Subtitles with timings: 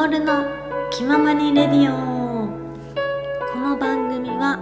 [0.00, 0.46] カオルの
[0.90, 2.48] 気ままにレディオ。
[3.52, 4.58] この番組は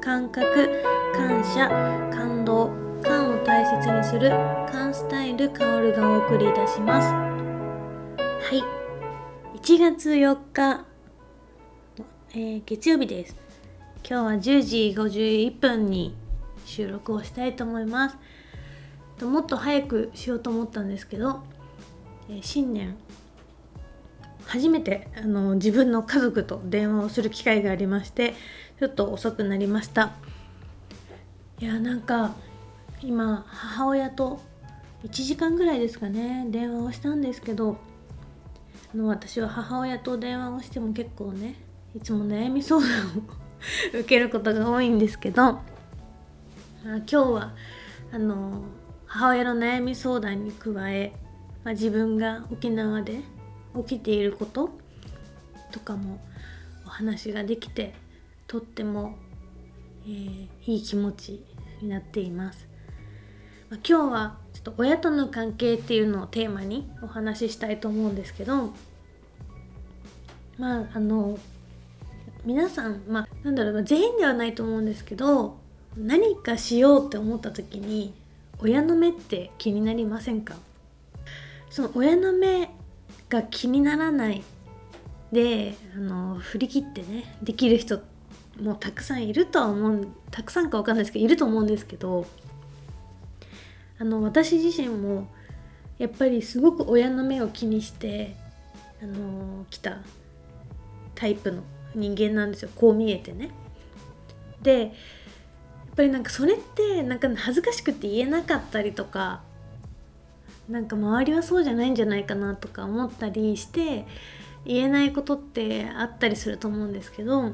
[0.00, 0.80] 感覚
[1.12, 1.68] 感謝
[2.16, 2.70] 感動
[3.02, 4.30] 感を大切にする
[4.70, 7.08] 感スタイルカオルがお送りいたします。
[7.08, 8.62] はい。
[9.58, 10.84] 1月4日、
[12.30, 13.36] えー、月曜日です。
[14.08, 16.14] 今日は10時51分に
[16.64, 19.24] 収録をしたいと思います。
[19.24, 21.42] もっと早くしようと思ったんですけど、
[22.28, 22.96] えー、新年
[24.56, 28.34] 初めてあの自分の家族と電話をする機会がありまして
[28.78, 30.12] ちょっと遅くなりました。
[31.58, 32.34] いやなんか
[33.02, 34.40] 今母親と
[35.04, 37.76] 1時間ぐらいですかね電話をしたんですけど
[38.94, 41.54] あの私は母親と電話をしても結構ね
[41.94, 45.62] いつも悩み相談を受けることが多いんですけど、まあ、
[46.96, 47.54] 今日は
[48.12, 48.62] あの
[49.06, 51.12] 母親の悩み相談に加え、
[51.62, 53.20] まあ、自分が沖縄で
[53.84, 54.70] 起きていること
[55.72, 56.20] とかも
[56.86, 57.94] お話ができて
[58.46, 59.16] とっても、
[60.04, 61.44] えー、いい気持ち
[61.82, 62.66] になっています。
[63.68, 68.72] まあ、今日はちょっと親との関係っていうのをテーマにお話ししたいと思うんですけど
[70.56, 71.36] まああの
[72.44, 75.58] 皆さんまあなんだろう全員ではないと思うんですけど
[75.96, 78.14] 何かしようって思った時に
[78.60, 80.54] 親の目って気になりませんか？
[81.68, 82.70] その親の目
[83.28, 84.42] が気にならない
[85.32, 88.00] であの振り切ってねできる人
[88.60, 92.26] もたくさんいるとは思うたくさんか分かんないですけどいると思うんですけど
[93.98, 95.28] あの私自身も
[95.98, 98.36] やっぱりすごく親の目を気にして
[99.02, 99.98] あの来た
[101.14, 101.62] タイプの
[101.94, 103.50] 人間なんですよこう見えてね。
[104.62, 104.90] でやっ
[105.96, 109.42] ぱりなんかそれってなんか恥ずかしくて言えなかったりとか
[110.68, 114.06] なんか周りはそうじゃないんじゃないかなとか思ったりして
[114.64, 117.52] 言えないことってあったりすると思うんですけど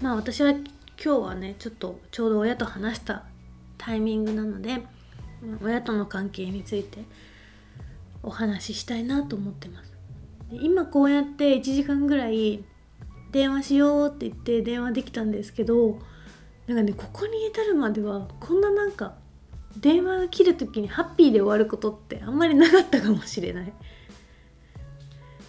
[0.00, 0.64] まあ私は今
[0.96, 3.24] 日はねちょっとちょうど親と話した
[3.78, 4.82] タイミングなので
[5.62, 7.04] 親との関係について
[8.22, 9.92] お話ししたいなと思ってます。
[10.50, 12.64] 今こうやって1時間ぐらい
[13.32, 15.98] 電話しようって言って電話できたんですけど
[16.66, 19.14] なんかねここに至るまではこんななんか
[19.80, 23.72] 電話が切る時にハッピーで終わることってあんまりなかったかもしれない。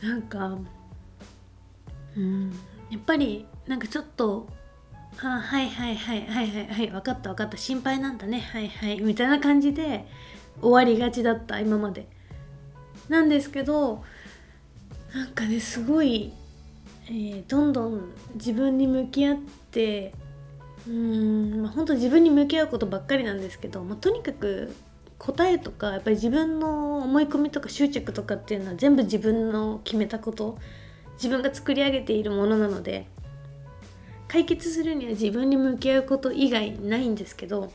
[0.02, 0.58] なんか
[2.16, 2.52] うん。
[2.90, 4.48] やっぱりなんかちょっと
[5.22, 7.58] 「あはいはいはいはいはいはい分かった分かった。
[7.58, 8.40] 心配なんだね。
[8.40, 10.06] はいはい」みたいな感じで
[10.62, 12.08] 終わりがちだった今まで。
[13.10, 14.04] なんですけど
[15.14, 16.34] なんかねすごい、
[17.08, 19.38] えー、どんどん自分に向き合っ
[19.72, 20.14] て
[20.88, 24.74] うん、まあ、本当自分に向き合うことばっかりなんですけど、まあ、とにかく
[25.18, 30.58] 答えとかやっぱり自分の思い込みとか執着とかっていうのは全部自分の決めたこと
[31.16, 33.08] 自分が作り上げているものなので
[34.28, 37.72] 解決するには自分に向き合うこと以外ないんですけど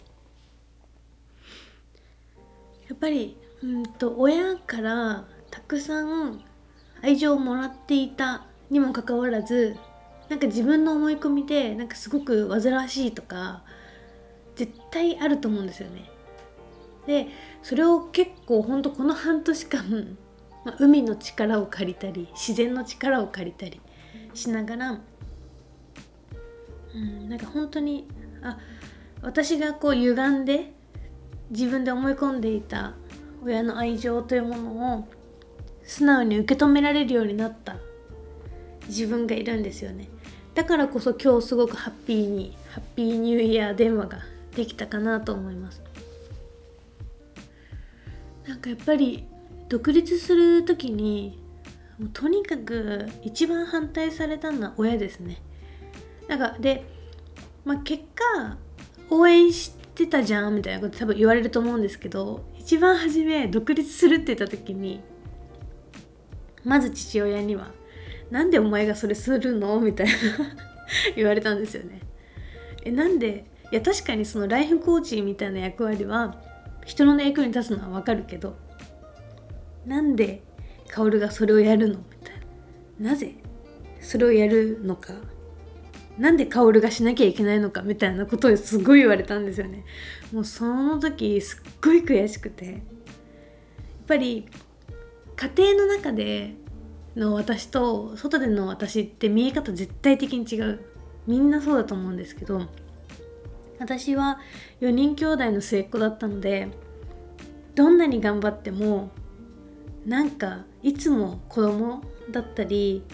[2.88, 6.40] やっぱりうんと親からたくさん
[7.02, 9.76] 愛情をもらっていたにもかかわらず
[10.32, 13.64] なんか自分の思い込みでなんかすごく煩わしいとか
[14.56, 16.10] 絶対あると思うんですよね。
[17.06, 17.26] で
[17.62, 20.16] それを結構ほんとこの半年間、
[20.64, 23.78] まあ、海の力を借りたり自然の力を借りたり
[24.32, 25.00] しながら、
[26.94, 28.08] うん、なんか本当に
[28.40, 28.58] あ
[29.20, 30.72] 私がこう歪んで
[31.50, 32.94] 自分で思い込んでいた
[33.44, 35.08] 親の愛情というものを
[35.82, 37.76] 素直に受け止められるようになった
[38.88, 40.08] 自分がいるんですよね。
[40.54, 44.18] だからこそ今日すごくハッピーにハッピーニューイヤー電話が
[44.54, 45.82] できたかなと思います。
[48.46, 49.24] なんかやっぱり
[49.68, 51.40] 独立する時に
[51.98, 55.40] もうとにかく一番反対されたのは親ですね。
[56.28, 56.84] なんかで、
[57.64, 58.56] まあ、結果
[59.10, 65.00] 応援してたじゃんみたいなこと多分言われると思うんですけど一番初め独立するって言った時に
[66.64, 67.70] まず父親には
[68.32, 69.78] なんでお前がそれするの？
[69.78, 70.12] みたいな。
[71.14, 72.00] 言われたんですよね。
[72.82, 76.42] えなんでいや確かにそのライフコーチみたいな役割は
[76.86, 78.56] 人の役に立つのはわかるけど
[79.86, 80.42] なんで
[80.88, 81.98] 薫がそれをやるの？
[81.98, 82.34] みたい
[82.98, 83.34] ななぜ？
[84.00, 85.12] それをやるのか？
[86.18, 87.82] なんで薫がしなきゃいけないのか？
[87.82, 89.84] みたいなことをすごい言われたんですよね。
[90.32, 92.64] もうその時すっごい悔しくて。
[92.64, 92.78] やっ
[94.08, 94.46] ぱり
[95.36, 96.54] 家庭の中で
[97.16, 100.80] の私と外での私って見え方絶対的に違う。
[101.26, 102.62] みんなそうだと思うんですけど
[103.78, 104.40] 私は
[104.80, 106.68] 4人兄弟の末っ子だったので
[107.76, 109.10] どんなに頑張っても
[110.04, 113.04] なんかいつも子供だったり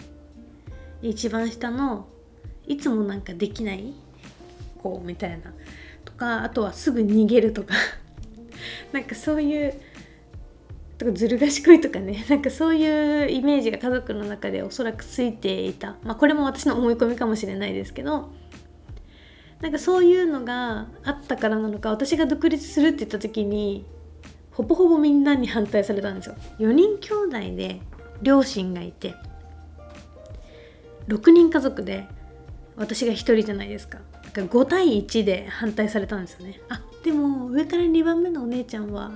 [1.01, 2.07] 一番下の
[2.67, 3.93] いつもなんかできない
[4.77, 5.53] 子みたいな。
[6.05, 7.73] とかあとはすぐ逃げるとか。
[8.91, 9.73] なんかそういう
[10.99, 12.25] とかずる賢いとかね。
[12.29, 15.95] なんかそういうイメージが家族の中でおそらくついていた。
[16.03, 18.29] まあこれも私の思い込みかもしれないですけど。
[19.61, 23.85] なんかそういうのがあったからなのか私が独立するって言った時に
[24.51, 26.35] ほぼほぼみんなに反対されたんですよ。
[26.59, 27.81] 4人兄弟で
[28.21, 29.15] 両親がいて
[31.09, 32.07] 6人家族で
[32.77, 33.99] 私が1人じゃないですか。
[34.23, 36.61] だから5対1で反対されたんですよね。
[36.69, 39.11] あでも上から2番目のお姉ちゃんは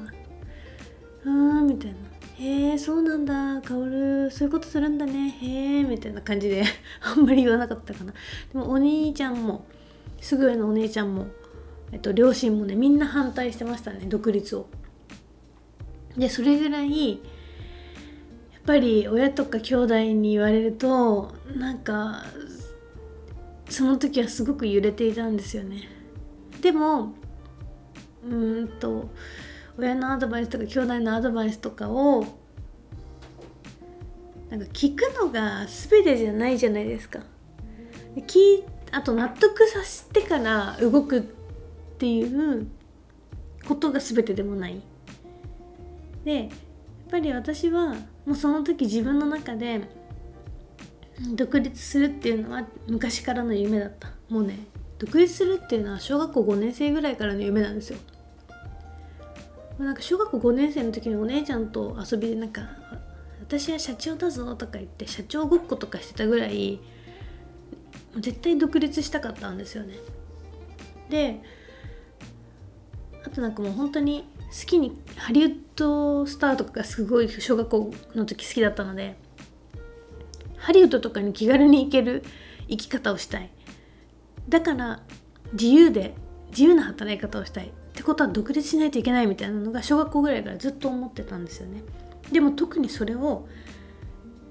[1.25, 1.97] うーみたいな。
[2.39, 3.61] へえそうなんだ。
[3.61, 5.29] 薫そういうことするんだね。
[5.29, 6.63] へえみたいな感じで。
[7.01, 8.11] あんまり言わなかったかな。
[8.11, 8.17] で
[8.57, 9.65] もお兄ちゃんも
[10.19, 11.27] すぐ上のお姉ちゃんも、
[11.91, 14.67] えっと、両親もねみんな反対してましたね独立を。
[16.17, 17.19] でそれぐらいやっ
[18.65, 22.23] ぱり親とか兄弟に言われるとなんか
[23.69, 25.89] その時はすごく揺れていたんですよね。
[26.61, 27.13] でも
[28.25, 29.09] うんと
[29.77, 32.25] 親のアドバイスとか兄弟のアドバイスとかを
[34.49, 37.19] なんか聞くのが全てじゃないじゃないですか。
[38.15, 41.23] 聞あと納得させてから動くっ
[41.97, 42.67] ていう
[43.67, 44.81] ことが全てでもない。
[46.23, 46.49] でやっ
[47.09, 49.89] ぱり私はもうその時自分の中で
[51.35, 54.59] 独立するっていうのは昔からの夢だったもうね
[54.99, 57.99] 独立するっていうのは小学校5年生ぐらいからの夢なんですよ
[59.79, 62.61] なんか小学校5年生の時にお姉ちゃんと遊びでなんか
[63.41, 66.79] 私は社長だぞとか言って社長ごっことかしてたぐらい
[68.19, 69.95] 絶対独立したかったんですよね。
[71.09, 71.41] で
[73.25, 79.15] あとなんかもう本当に好きにハリウッドスターとかがすごい小学校の時好きだったので
[80.57, 82.23] ハリウッドとかに気軽に行ける
[82.69, 83.49] 生き方をしたい。
[84.47, 85.01] だから
[85.53, 86.15] 自由で
[86.49, 87.71] 自由な働き方をしたい。
[88.03, 91.83] ってことは独立しないといけないみたいなのが小学校ぐらいからずっと思ってたんですよね。
[92.33, 93.47] でも特にそれを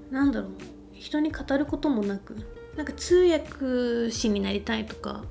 [0.09, 0.51] なんだろう
[0.91, 2.35] 人に語ることもなく
[2.75, 5.23] なんか通訳士になりたいとか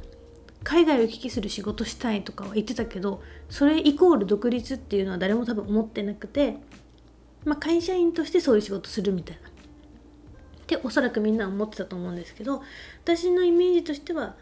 [0.62, 6.58] 海外を行き来する仕事したいとかは言ってたけどそれイコール独立っていうのは誰も多分思ってなくて、
[7.44, 9.48] まあ、会社員としてそういう仕事するみたいな。
[9.48, 9.52] っ
[10.66, 12.62] ておそらくみんな思ってたと思うんですけど
[13.02, 14.36] 私のイメージとしては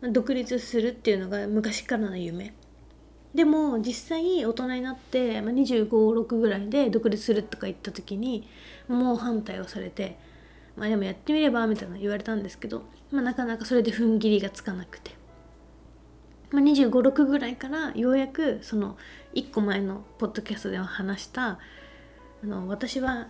[0.00, 2.54] 独立するっていうのが昔からの夢。
[3.36, 8.48] でも実際大人になって、まあ、2 5 6ぐらいで独立するとか言った時に
[8.88, 10.18] もう反対をされて
[10.74, 15.10] まあでもやってみればみたいな言われたんですけど、まあ、なかなかそれで踏ん切りがつかなくて、
[16.50, 18.96] まあ、2 5 6ぐらいからようやくその
[19.34, 21.58] 1個前のポッドキャストでは話した
[22.42, 23.28] あの私は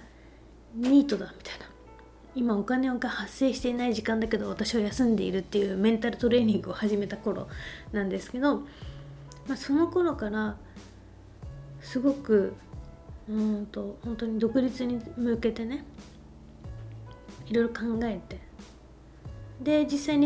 [0.76, 1.66] ニートだみたいな。
[2.36, 7.48] 今お金が発生していない時間だけど私は休んでいるっていうメンタルトレーニングを始めた頃
[7.92, 8.60] なんですけど
[9.48, 10.56] まあ、その頃から
[11.80, 12.54] すごく
[13.28, 15.84] うんと本当に独立に向けてね
[17.46, 18.44] いろいろ考えて。
[19.62, 20.18] で実際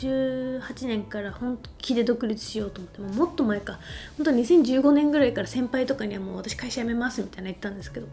[0.00, 3.78] 2018年から本気で独立しようと思ってもっと前か。
[4.16, 8.06] 本当2015年ぐらいから先輩とかにはもう私会社辞めますみたいな言ったんですけど。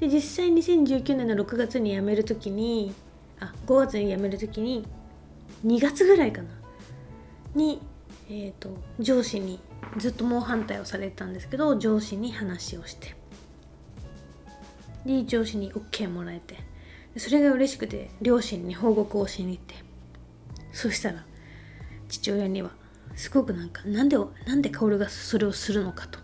[0.00, 2.94] で実際2019年の6月に辞める時に
[3.38, 4.86] あ5月に辞める時に
[5.64, 6.48] 2月ぐらいかな。
[7.54, 7.80] に
[8.32, 9.58] えーと、上司に
[9.98, 13.16] ずっと猛反対をされてたんですけど上司に話をして。
[15.04, 16.56] で上司に OK もらえて。
[17.16, 19.74] それが嬉しくて両親に報告をしに行って。
[20.72, 21.24] そしたら
[22.08, 22.70] 父親には
[23.16, 26.20] すごくなんかなんでなんで薫がそれをするのかと。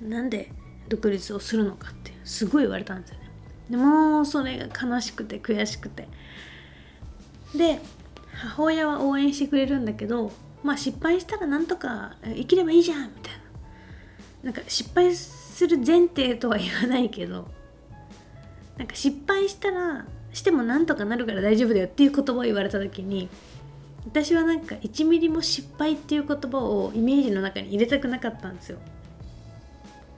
[0.00, 0.50] なんで
[0.88, 3.30] 独立をするのかってすごい言われたんですよね。
[3.68, 6.08] でもそれが悲しくて悔しくて。
[7.54, 7.80] で
[8.38, 13.38] 母親は応援してくれるんだけどまあ失敗したらなんとか生きればいいじゃんみたいな。
[14.42, 17.48] なんか失敗する前提とは言わないけど
[18.76, 23.28] なんか失敗したらしてもなんとかなるから大丈夫だよっていう言葉を言われた時に
[24.06, 28.78] 私はなんか1ミリも失敗っていう言葉をイメージの中に入れたくなかったんですよ。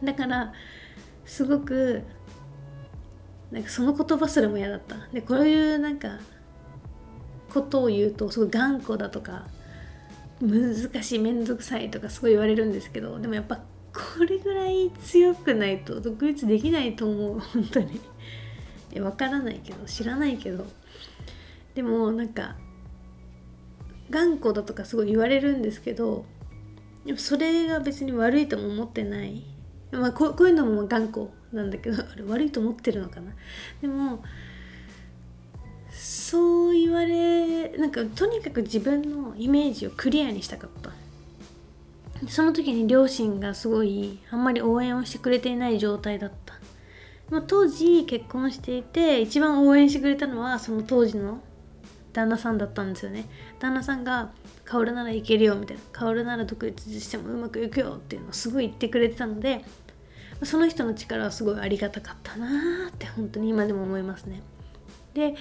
[0.04, 0.52] だから
[1.24, 2.02] すごく
[3.50, 4.96] なんかその言葉すらも嫌だった。
[5.12, 6.18] でこういうなんか
[7.52, 9.46] ことを言うとすごい頑固だとか
[10.40, 18.00] 難しい面倒くさいとかすごい言われるんですけどでもやっぱこれぐらい強くないと独立できないと思う本当に。
[18.98, 20.66] わからないけど知らないけど。
[21.74, 22.56] でもなんか
[24.10, 26.24] 頑固だとかすごい言われるんですけど
[27.16, 29.44] それが別に悪いとも思ってない。
[29.92, 33.32] まあこういうのも頑固なんだけど悪いと思ってるのかな。
[33.80, 34.24] でも
[35.90, 40.90] そう言われなんかとにかく自分のイメージをクリアにしたかった。
[42.28, 46.54] その時に両親がすごいあんまり応援をしてくれていない状態だった。
[47.30, 51.40] ま、当時結婚していて一番応援してくれたのはその当時の
[52.12, 53.26] 旦那さんだったんですよね。
[53.58, 54.32] 旦那さんが
[54.66, 59.64] 「薫ならいけるよ」みたいな「薫なら独立してもうまくいくよ」っていうのをすごい言ってくれてたので
[60.42, 64.42] その人の力はすごいありがたかったなーって本当に今でも思いますね。
[65.14, 65.34] で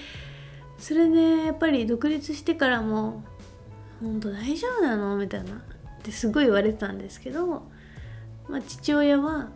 [0.80, 3.22] それでやっぱり独立してからも
[4.00, 5.56] 「本当大丈夫なの?」みたいなっ
[6.02, 7.62] てすごい言われてたんですけど、
[8.48, 9.50] まあ、父親は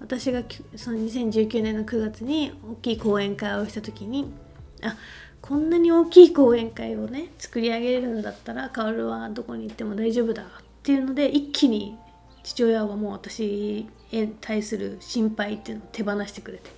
[0.00, 0.42] 私が
[0.76, 4.32] その2019年の9月に大きい講演会をした時に
[4.82, 4.96] あ
[5.40, 10.46] こんなに大きい講演会をね作り上げるんだったら薫はどこに行っても大丈夫だっ
[10.84, 11.98] ていうので一気に
[12.44, 16.70] 父親はもう私へ対する心配っていうのを手放してくれて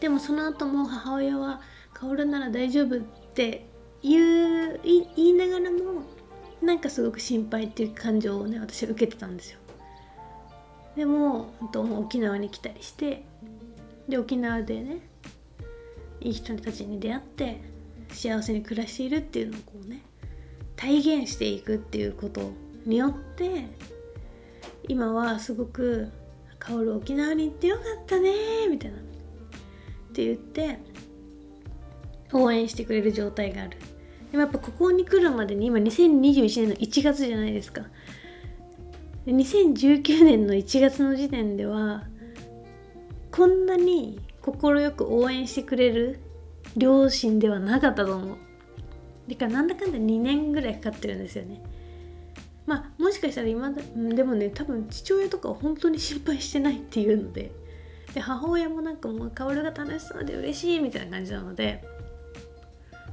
[0.00, 1.60] でもその後も母親は
[2.00, 3.00] 「薫なら大丈夫」っ
[3.34, 3.66] て
[4.02, 6.02] 言う言いながらも
[6.62, 9.58] なんかすごく心配っていう感情をね私は受けてたんですよ。
[10.96, 11.52] でも
[11.98, 13.24] 沖縄に来たりして
[14.08, 15.00] で沖縄でね
[16.20, 17.60] いい人たちに出会って
[18.10, 20.02] 幸せに暮らしているっていうのをこうね
[20.76, 22.50] 体現していくっていうこと
[22.84, 23.66] によって
[24.88, 26.08] 今はすごく
[26.58, 28.32] 「薫沖縄に行ってよかったね」
[28.68, 28.98] みたいな。
[28.98, 30.78] って言って
[32.32, 33.76] 応援してくれる状態がある。
[34.30, 37.82] でもやっぱここに来るまでに今2021年の1月じゃないですか。
[39.26, 42.04] 2019年の1月の時点では
[43.30, 46.20] こんなに快く応援してくれる
[46.76, 48.36] 両親ではなかったと思う。
[49.28, 51.62] だかなんだかんだ2年ぐらいかかってるんですよね。
[52.66, 53.82] まあもしかしたら今だ
[54.14, 57.52] でもね多分父親とかは本当に心配してないっていうので。
[58.14, 61.84] で母親もなんかもう薫が楽しそうで嬉しいみたいな感じなので。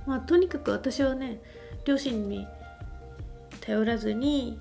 [0.08, 1.40] まあとにかく私はね
[1.86, 2.48] 両親に
[3.62, 4.58] 頼らずに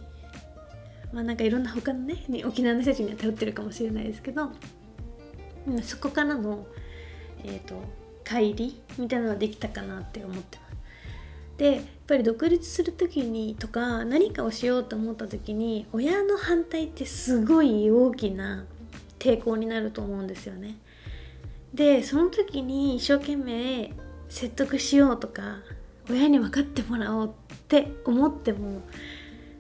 [1.13, 4.51] まあなんかいろんな他のね沖縄の人たちには頼ってるかもしれないですけど、
[5.69, 6.67] うん、そこからの、
[7.45, 7.81] えーと、
[8.25, 10.67] 帰りみたいなのはできたかなって思ってます。
[11.59, 18.67] でやっぱり独立する時にとか何かをしようと思った時に親の反対ってすごい大きな
[19.19, 20.77] 抵抗になると思うんですよね。
[21.73, 23.93] でその時に一生懸命
[24.29, 25.59] 説得しようとか
[26.11, 28.83] 親に分かってもらおうって思っても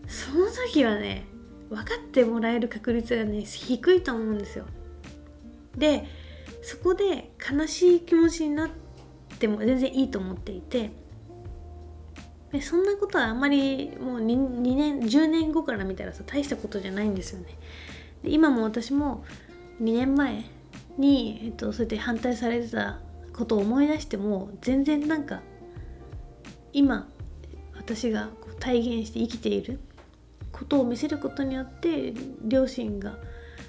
[0.06, 1.25] その時はね
[1.68, 4.64] 分かってもらえる確率がね低いと思うんですよ。
[5.76, 6.06] で
[6.62, 8.70] そこで悲しい気持ちになっ
[9.38, 10.90] ても全然いいと思っていて
[12.52, 17.46] でそんなことはあんまりもう 2, 2年10年後から見たらさ大したことじゃないんですよね。
[18.23, 19.25] で今も私も
[19.80, 20.44] 2年前
[20.96, 22.99] に、えっと、そうやって反対されてた
[23.37, 25.43] ことを思い出しても全然なんか
[26.73, 27.09] 今
[27.75, 29.78] 私がこう体現して生きている
[30.52, 33.19] ことを見せることによって両親が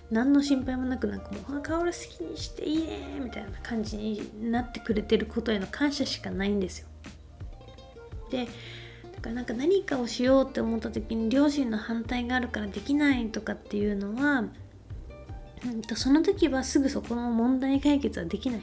[0.10, 6.88] 何の心配もなくなんかもう「薫好きにしていいね」みたいな感じになってくれてることへの感謝しかないんですよ。
[8.32, 8.48] で
[9.16, 14.46] だからなんか何かをしようって思った時に両親の反対があるからできないとかっていうのは、
[15.66, 18.62] うん、とその時はすぐそこの問題解決はできない。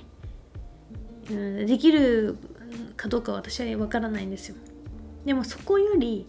[1.30, 2.36] うん、できる
[2.96, 4.56] かどうか私は分からないんですよ。
[5.24, 6.26] でもそこより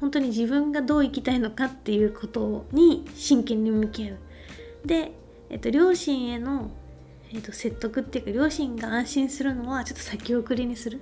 [0.00, 4.18] 本当に自分がどう生きたいのかっていうことに真剣に向き合う。
[4.84, 5.12] で、
[5.50, 6.70] えっと、両親への、
[7.32, 11.00] えっと、説得っていうか両親が安心するのはちょっと先送りにする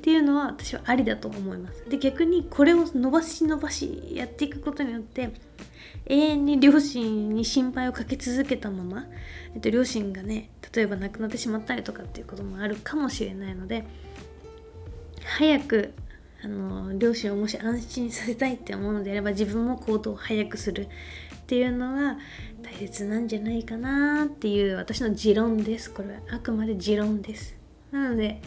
[0.00, 1.84] っていうのは私はありだと思います。
[1.90, 5.30] で逆にこれを伸ばし伸ばしやっていくことによって
[6.06, 9.04] 永遠に両親に心配をかけ続けたまま、
[9.54, 13.84] えっと、両親がね例えば亡くなってしまったりとかっていうこともあるかもしれないので
[15.22, 15.92] 早く
[16.42, 20.88] あの両親をもし安心させたいって思うのであれば自分も行動を早くする
[21.34, 22.16] っていうのが
[22.62, 27.54] 大切なんじゃないかなっていう私の持論ですこれはあくまで持論です
[27.90, 28.40] なので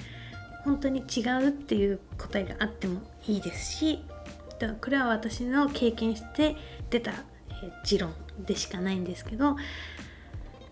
[0.64, 4.04] 本当に違うっていう答えがあってもいいですし
[4.82, 6.56] これは私の経験して
[6.90, 7.12] 出た
[7.84, 9.58] 持論でしかないんですけど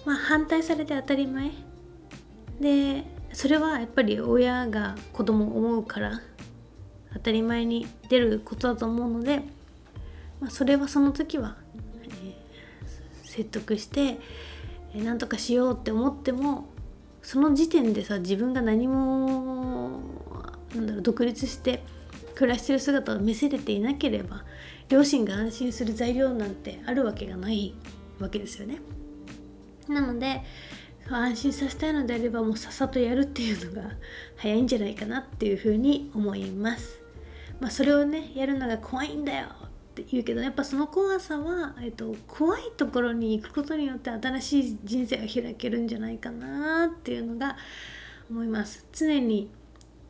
[0.05, 1.51] まあ反対されて当たり前
[2.59, 6.21] でそれはやっぱり親が子供を思うから
[7.13, 9.43] 当たり前に出ることだと思うので、
[10.39, 11.57] まあ、それはその時は、
[12.23, 14.19] えー、説得して、
[14.93, 16.65] えー、何とかしようって思っても
[17.21, 20.01] その時点でさ自分が何も
[20.75, 21.83] なんだろう独立して
[22.35, 24.43] 暮らしてる姿を見せれていなければ
[24.89, 27.73] 両親が安心する材料なんてあるわけがない
[28.19, 28.79] わけですよね。
[29.87, 30.41] なので
[31.09, 33.91] 安心させたいのであればもうさっさとやるっていうのが
[34.37, 37.01] 早いんじゃないかなっていうふうに思います。
[37.59, 39.47] まあ、それをねやるのが怖いんだよ
[39.91, 47.57] って言うけどやっぱその怖さは、えっと、怖いところに行くことによって新しい人生が開けるんじゃないかなっていうのが
[48.29, 48.85] 思います。
[48.93, 49.49] 常に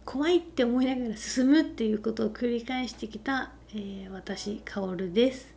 [0.05, 5.53] 怖いって思いながら進むっていうことを繰り返してきた、えー、私かおるです。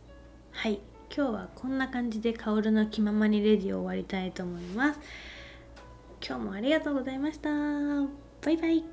[0.51, 0.79] はい
[1.15, 4.99] 今日はこんな感じでかおるの気ままにレディを終わりたいと思います。
[6.27, 7.49] 今日もありがとうございました。
[7.49, 8.83] バイバイ。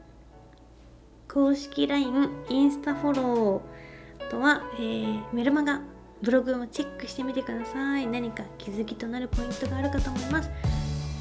[1.26, 3.91] 公式 LINE、インスタフォロー、
[4.32, 5.82] とは、えー、メルマガ、
[6.22, 8.06] ブログもチェックしてみてください。
[8.06, 10.50] 何か気づきとなるポイントがあるかと思います。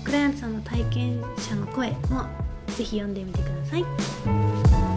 [0.06, 2.25] クライアントさんの体験者の声も
[2.68, 4.90] ぜひ読んでみてください。